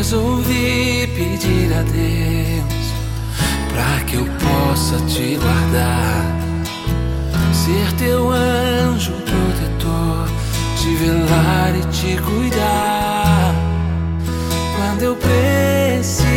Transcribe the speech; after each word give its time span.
resolvi 0.00 1.06
pedir 1.14 1.70
a 1.74 1.82
Deus 1.82 2.86
para 3.68 4.00
que 4.06 4.16
eu 4.16 4.24
possa 4.24 4.96
te 5.04 5.36
guardar, 5.36 6.24
ser 7.52 7.92
teu 7.98 8.30
anjo 8.30 9.12
protetor, 9.12 10.26
te 10.78 10.94
velar 10.94 11.74
e 11.76 11.82
te 11.92 12.16
cuidar. 12.22 13.54
Quando 14.78 15.02
eu 15.02 15.16
precisei, 15.16 16.32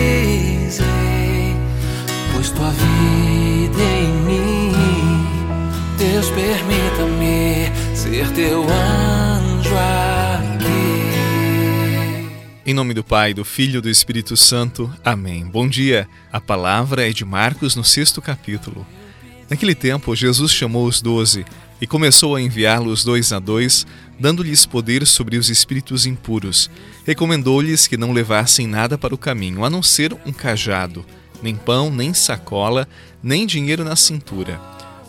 pois 2.34 2.50
tua 2.50 2.70
vida 2.70 3.82
em 3.82 4.12
mim, 4.28 4.74
Deus 5.98 6.30
permita-me 6.32 7.72
ser 7.96 8.30
teu 8.34 8.64
anjo 8.64 9.23
Em 12.66 12.74
nome 12.74 12.94
do 12.94 13.04
Pai, 13.04 13.34
do 13.34 13.44
Filho 13.44 13.80
e 13.80 13.82
do 13.82 13.90
Espírito 13.90 14.38
Santo. 14.38 14.90
Amém. 15.04 15.44
Bom 15.44 15.68
dia. 15.68 16.08
A 16.32 16.40
palavra 16.40 17.06
é 17.06 17.12
de 17.12 17.26
Marcos 17.26 17.76
no 17.76 17.84
sexto 17.84 18.22
capítulo. 18.22 18.88
Naquele 19.50 19.76
tempo, 19.76 20.16
Jesus 20.16 20.50
chamou 20.50 20.88
os 20.88 21.02
doze 21.02 21.44
e 21.82 21.86
começou 21.86 22.38
a 22.38 22.42
enviá-los 22.42 23.04
dois 23.04 23.34
a 23.34 23.40
dois, 23.40 23.86
dando-lhes 24.18 24.66
poder 24.66 25.06
sobre 25.06 25.36
os 25.36 25.50
espíritos 25.50 26.06
impuros. 26.06 26.72
Recomendou-lhes 27.06 27.86
que 27.86 27.98
não 27.98 28.14
levassem 28.14 28.66
nada 28.66 28.98
para 28.98 29.14
o 29.14 29.18
caminho, 29.18 29.66
a 29.66 29.70
não 29.70 29.84
ser 29.84 30.16
um 30.26 30.32
cajado, 30.32 31.06
nem 31.42 31.58
pão, 31.58 31.92
nem 31.92 32.14
sacola, 32.14 32.88
nem 33.22 33.46
dinheiro 33.46 33.84
na 33.84 33.98
cintura. 33.98 34.58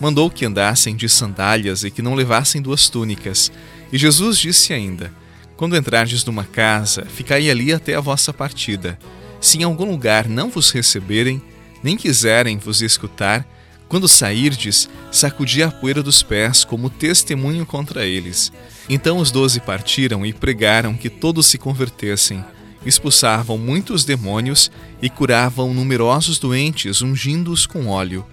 Mandou 0.01 0.29
que 0.29 0.45
andassem 0.45 0.97
de 0.97 1.09
sandálias 1.09 1.85
e 1.85 1.91
que 1.93 2.03
não 2.03 2.17
levassem 2.17 2.61
duas 2.61 2.89
túnicas. 2.89 3.53
E 3.93 3.97
Jesus 3.97 4.39
disse 4.39 4.73
ainda: 4.73 5.13
quando 5.57 5.77
entrardes 5.77 6.25
numa 6.25 6.45
casa, 6.45 7.05
ficai 7.07 7.49
ali 7.49 7.73
até 7.73 7.95
a 7.95 8.01
vossa 8.01 8.33
partida. 8.33 8.99
Se 9.41 9.59
em 9.59 9.63
algum 9.63 9.85
lugar 9.85 10.29
não 10.29 10.51
vos 10.51 10.71
receberem, 10.71 11.43
nem 11.83 11.97
quiserem 11.97 12.59
vos 12.59 12.83
escutar, 12.83 13.47
quando 13.89 14.09
sairdes, 14.09 14.89
sacudi 15.13 15.63
a 15.63 15.71
poeira 15.71 16.03
dos 16.03 16.23
pés 16.23 16.65
como 16.65 16.91
testemunho 16.91 17.65
contra 17.65 18.05
eles. 18.05 18.53
Então 18.89 19.19
os 19.19 19.31
doze 19.31 19.61
partiram 19.61 20.25
e 20.25 20.33
pregaram 20.33 20.95
que 20.95 21.09
todos 21.09 21.47
se 21.47 21.59
convertessem. 21.59 22.45
Expulsavam 22.85 23.57
muitos 23.57 24.05
demônios 24.05 24.71
e 25.01 25.09
curavam 25.09 25.73
numerosos 25.73 26.39
doentes, 26.39 27.03
ungindo-os 27.03 27.67
com 27.67 27.87
óleo. 27.87 28.27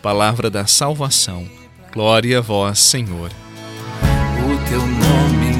Palavra 0.00 0.48
da 0.48 0.66
salvação. 0.66 1.46
Glória 1.92 2.38
a 2.38 2.40
vós, 2.40 2.78
Senhor. 2.78 3.30
O 4.44 4.68
teu 4.68 4.80
nome, 4.80 5.51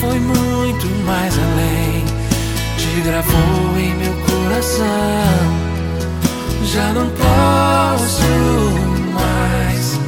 foi 0.00 0.18
muito 0.18 0.86
mais 1.04 1.34
além, 1.38 2.04
te 2.78 3.00
gravou 3.02 3.78
em 3.78 3.94
meu 3.96 4.14
coração. 4.24 4.86
Já 6.64 6.92
não 6.94 7.10
posso 7.10 8.22
mais 9.12 10.00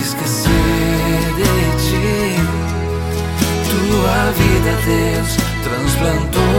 esquecer 0.00 0.50
de 1.36 1.52
ti. 1.86 2.40
Tua 3.70 4.32
vida, 4.32 4.72
Deus, 4.84 5.36
transplantou 5.62 6.49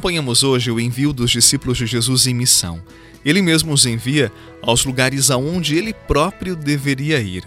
Acompanhamos 0.00 0.42
hoje 0.42 0.70
o 0.70 0.80
envio 0.80 1.12
dos 1.12 1.30
discípulos 1.30 1.76
de 1.76 1.84
Jesus 1.84 2.26
em 2.26 2.32
missão. 2.32 2.82
Ele 3.22 3.42
mesmo 3.42 3.70
os 3.70 3.84
envia 3.84 4.32
aos 4.62 4.82
lugares 4.86 5.30
aonde 5.30 5.76
ele 5.76 5.92
próprio 5.92 6.56
deveria 6.56 7.20
ir. 7.20 7.44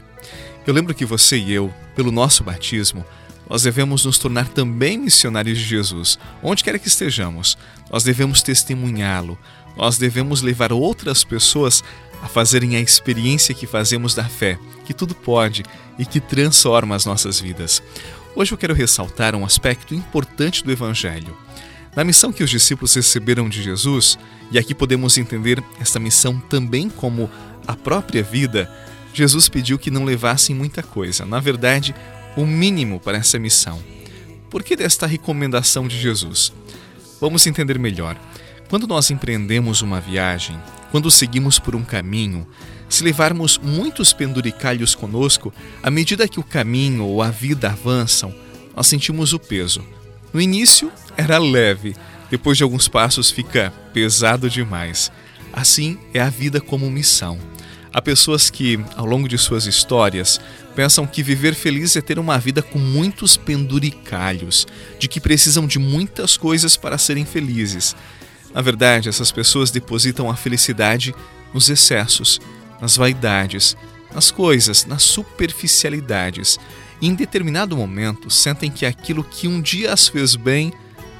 Eu 0.68 0.72
lembro 0.72 0.94
que 0.94 1.04
você 1.04 1.36
e 1.36 1.52
eu, 1.52 1.74
pelo 1.96 2.12
nosso 2.12 2.44
batismo, 2.44 3.04
nós 3.50 3.64
devemos 3.64 4.06
nos 4.06 4.20
tornar 4.20 4.48
também 4.50 5.00
missionários 5.00 5.58
de 5.58 5.64
Jesus, 5.64 6.20
onde 6.44 6.64
quer 6.64 6.78
que 6.78 6.88
estejamos. 6.88 7.58
Nós 7.92 8.04
devemos 8.04 8.44
testemunhá-lo, 8.44 9.36
nós 9.76 9.98
devemos 9.98 10.44
levar 10.44 10.72
outras 10.72 11.24
pessoas 11.24 11.84
a 12.22 12.28
fazerem 12.28 12.76
a 12.76 12.80
experiência 12.80 13.56
que 13.56 13.66
fazemos 13.66 14.14
da 14.14 14.26
fé, 14.26 14.60
que 14.86 14.94
tudo 14.94 15.16
pode 15.16 15.64
e 15.98 16.06
que 16.06 16.20
transforma 16.20 16.96
as 16.96 17.04
nossas 17.04 17.40
vidas. 17.40 17.82
Hoje 18.36 18.52
eu 18.52 18.60
quero 18.60 18.76
ressaltar 18.76 19.34
um 19.34 19.44
aspecto 19.44 19.96
importante 19.96 20.64
do 20.64 20.72
Evangelho. 20.72 21.36
Na 21.96 22.04
missão 22.04 22.34
que 22.34 22.44
os 22.44 22.50
discípulos 22.50 22.94
receberam 22.96 23.48
de 23.48 23.62
Jesus, 23.62 24.18
e 24.52 24.58
aqui 24.58 24.74
podemos 24.74 25.18
entender 25.18 25.64
esta 25.80 26.00
missão 26.00 26.40
também 26.40 26.90
como 26.90 27.30
a 27.68 27.76
própria 27.76 28.24
vida, 28.24 28.70
Jesus 29.14 29.48
pediu 29.48 29.78
que 29.78 29.92
não 29.92 30.04
levassem 30.04 30.56
muita 30.56 30.82
coisa, 30.82 31.26
na 31.26 31.40
verdade, 31.40 31.94
o 32.36 32.46
mínimo 32.46 33.00
para 33.00 33.18
essa 33.18 33.38
missão. 33.38 33.82
Por 34.50 34.64
que 34.64 34.76
desta 34.76 35.06
recomendação 35.06 35.88
de 35.88 36.00
Jesus? 36.00 36.52
Vamos 37.22 37.46
entender 37.46 37.78
melhor. 37.78 38.18
Quando 38.70 38.88
nós 38.88 39.12
empreendemos 39.12 39.84
uma 39.84 40.02
viagem, 40.02 40.60
quando 40.92 41.12
seguimos 41.12 41.60
por 41.60 41.76
um 41.76 41.84
caminho, 41.84 42.48
se 42.90 43.04
levarmos 43.04 43.58
muitos 43.58 44.14
penduricalhos 44.14 44.96
conosco, 44.96 45.54
à 45.82 45.92
medida 45.92 46.28
que 46.28 46.40
o 46.40 46.44
caminho 46.44 47.06
ou 47.06 47.22
a 47.22 47.30
vida 47.30 47.70
avançam, 47.70 48.34
nós 48.76 48.88
sentimos 48.88 49.32
o 49.32 49.40
peso. 49.40 49.84
No 50.34 50.42
início 50.42 50.92
era 51.16 51.38
leve, 51.38 51.96
depois 52.32 52.58
de 52.58 52.64
alguns 52.64 52.88
passos 52.88 53.30
fica 53.30 53.72
pesado 53.94 54.50
demais. 54.50 55.12
Assim 55.54 56.00
é 56.12 56.20
a 56.20 56.30
vida 56.30 56.60
como 56.60 56.90
missão. 56.90 57.38
Há 57.94 58.02
pessoas 58.02 58.50
que, 58.50 58.84
ao 58.96 59.06
longo 59.06 59.30
de 59.30 59.38
suas 59.38 59.68
histórias, 59.68 60.42
pensam 60.76 61.06
que 61.06 61.22
viver 61.22 61.54
feliz 61.54 61.96
é 61.96 62.02
ter 62.02 62.18
uma 62.18 62.40
vida 62.40 62.64
com 62.64 62.80
muitos 62.80 63.38
penduricalhos, 63.38 64.66
de 64.98 65.08
que 65.08 65.22
precisam 65.22 65.68
de 65.68 65.78
muitas 65.78 66.36
coisas 66.36 66.76
para 66.76 66.98
serem 66.98 67.24
felizes. 67.24 67.96
Na 68.52 68.62
verdade, 68.62 69.10
essas 69.10 69.32
pessoas 69.32 69.70
depositam 69.70 70.32
a 70.32 70.36
felicidade 70.36 71.14
nos 71.54 71.70
excessos, 71.70 72.42
nas 72.82 72.98
vaidades, 72.98 73.78
nas 74.12 74.32
coisas, 74.32 74.86
nas 74.86 75.04
superficialidades 75.04 76.58
em 77.08 77.16
determinado 77.16 77.76
momento 77.76 78.30
sentem 78.30 78.72
que 78.72 78.86
aquilo 78.86 79.24
que 79.24 79.48
um 79.48 79.62
dia 79.62 79.92
as 79.92 80.08
fez 80.08 80.36
bem 80.36 80.72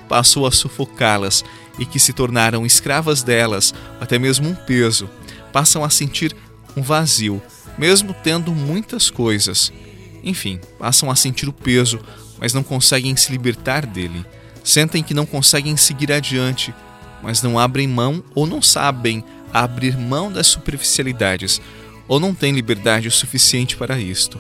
passou 0.08 0.46
a 0.46 0.52
sufocá-las 0.52 1.44
e 1.80 1.86
que 1.86 2.00
se 2.00 2.14
tornaram 2.14 2.66
escravas 2.66 3.24
delas, 3.24 3.74
até 4.00 4.20
mesmo 4.20 4.50
um 4.50 4.56
peso. 4.56 5.10
Passam 5.52 5.84
a 5.84 5.90
sentir 5.90 6.36
um 6.76 6.82
vazio, 6.82 7.42
mesmo 7.78 8.16
tendo 8.24 8.54
muitas 8.54 9.10
coisas. 9.10 9.72
Enfim, 10.24 10.60
passam 10.78 11.10
a 11.10 11.16
sentir 11.16 11.50
o 11.50 11.54
peso, 11.54 12.00
mas 12.40 12.54
não 12.54 12.64
conseguem 12.64 13.16
se 13.16 13.32
libertar 13.32 13.86
dele. 13.86 14.26
Sentem 14.64 15.04
que 15.04 15.14
não 15.14 15.26
conseguem 15.26 15.76
seguir 15.76 16.12
adiante, 16.12 16.74
mas 17.22 17.42
não 17.42 17.60
abrem 17.60 17.88
mão 17.88 18.24
ou 18.34 18.46
não 18.46 18.62
sabem 18.62 19.24
abrir 19.52 19.98
mão 19.98 20.32
das 20.32 20.48
superficialidades, 20.48 21.62
ou 22.08 22.20
não 22.20 22.34
têm 22.34 22.54
liberdade 22.54 23.08
o 23.08 23.12
suficiente 23.12 23.76
para 23.76 24.00
isto. 24.00 24.38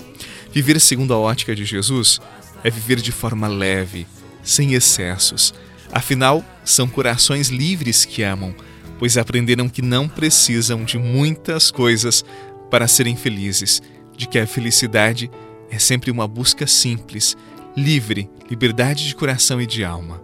Viver 0.53 0.79
segundo 0.79 1.13
a 1.15 1.17
ótica 1.17 1.55
de 1.55 1.65
Jesus 1.65 2.21
é 2.63 2.69
viver 2.69 3.01
de 3.01 3.11
forma 3.11 3.47
leve, 3.47 4.05
sem 4.43 4.73
excessos. 4.73 5.51
Afinal, 5.91 6.45
são 6.63 6.87
corações 6.87 7.49
livres 7.49 8.05
que 8.05 8.21
amam, 8.21 8.53
pois 8.99 9.17
aprenderam 9.17 9.67
que 9.67 9.81
não 9.81 10.07
precisam 10.07 10.83
de 10.83 10.99
muitas 10.99 11.71
coisas 11.71 12.23
para 12.69 12.87
serem 12.87 13.15
felizes, 13.15 13.81
de 14.15 14.27
que 14.27 14.37
a 14.37 14.45
felicidade 14.45 15.29
é 15.71 15.79
sempre 15.79 16.11
uma 16.11 16.27
busca 16.27 16.67
simples, 16.67 17.35
livre, 17.75 18.29
liberdade 18.47 19.07
de 19.07 19.15
coração 19.15 19.59
e 19.59 19.65
de 19.65 19.83
alma. 19.83 20.21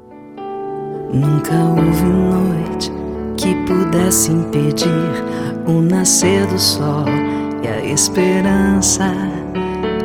Nunca 1.12 1.56
houve 1.56 2.04
noite 2.04 2.92
que 3.36 3.56
pudesse 3.66 4.32
impedir 4.32 4.88
o 5.66 5.82
nascer 5.82 6.46
do 6.46 6.60
sol 6.60 7.06
e 7.64 7.68
a 7.68 7.84
esperança 7.84 9.29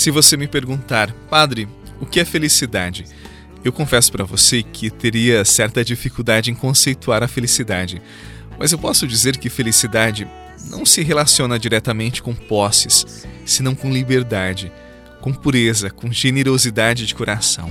Se 0.00 0.10
você 0.10 0.34
me 0.34 0.48
perguntar, 0.48 1.12
Padre, 1.28 1.68
o 2.00 2.06
que 2.06 2.20
é 2.20 2.24
felicidade? 2.24 3.04
Eu 3.62 3.70
confesso 3.70 4.10
para 4.10 4.24
você 4.24 4.62
que 4.62 4.88
teria 4.88 5.44
certa 5.44 5.84
dificuldade 5.84 6.50
em 6.50 6.54
conceituar 6.54 7.22
a 7.22 7.28
felicidade. 7.28 8.00
Mas 8.58 8.72
eu 8.72 8.78
posso 8.78 9.06
dizer 9.06 9.36
que 9.36 9.50
felicidade 9.50 10.26
não 10.70 10.86
se 10.86 11.02
relaciona 11.02 11.58
diretamente 11.58 12.22
com 12.22 12.34
posses, 12.34 13.26
senão 13.44 13.74
com 13.74 13.92
liberdade, 13.92 14.72
com 15.20 15.34
pureza, 15.34 15.90
com 15.90 16.10
generosidade 16.10 17.04
de 17.04 17.14
coração. 17.14 17.70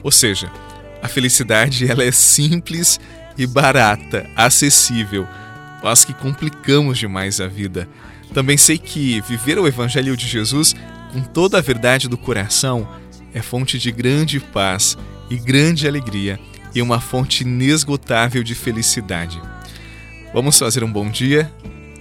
Ou 0.00 0.12
seja, 0.12 0.52
a 1.02 1.08
felicidade 1.08 1.90
ela 1.90 2.04
é 2.04 2.12
simples 2.12 3.00
e 3.36 3.48
barata, 3.48 4.30
acessível. 4.36 5.26
Nós 5.82 6.04
que 6.04 6.14
complicamos 6.14 6.98
demais 6.98 7.40
a 7.40 7.48
vida. 7.48 7.88
Também 8.32 8.56
sei 8.56 8.78
que 8.78 9.20
viver 9.22 9.58
o 9.58 9.66
Evangelho 9.66 10.16
de 10.16 10.28
Jesus 10.28 10.72
com 11.14 11.20
toda 11.20 11.58
a 11.58 11.60
verdade 11.60 12.08
do 12.08 12.18
coração 12.18 12.88
é 13.32 13.40
fonte 13.40 13.78
de 13.78 13.92
grande 13.92 14.40
paz 14.40 14.98
e 15.30 15.36
grande 15.36 15.86
alegria 15.86 16.40
e 16.74 16.82
uma 16.82 17.00
fonte 17.00 17.44
inesgotável 17.44 18.42
de 18.42 18.52
felicidade. 18.52 19.40
Vamos 20.32 20.58
fazer 20.58 20.82
um 20.82 20.90
bom 20.90 21.08
dia? 21.08 21.48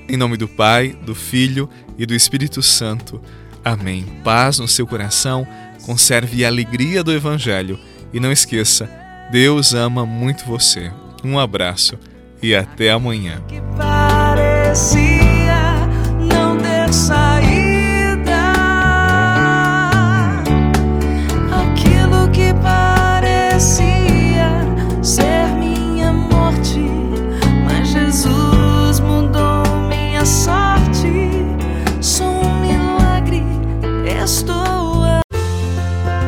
Em 0.09 0.17
nome 0.17 0.35
do 0.35 0.47
Pai, 0.47 0.97
do 1.05 1.13
Filho 1.13 1.69
e 1.95 2.07
do 2.07 2.15
Espírito 2.15 2.63
Santo. 2.63 3.21
Amém. 3.63 4.03
Paz 4.23 4.57
no 4.57 4.67
seu 4.67 4.87
coração, 4.87 5.47
conserve 5.85 6.43
a 6.43 6.47
alegria 6.47 7.03
do 7.03 7.13
Evangelho 7.13 7.79
e 8.11 8.19
não 8.19 8.31
esqueça, 8.31 8.89
Deus 9.31 9.75
ama 9.75 10.07
muito 10.07 10.43
você. 10.43 10.91
Um 11.23 11.37
abraço 11.37 11.99
e 12.41 12.55
até 12.55 12.89
amanhã. 12.89 13.43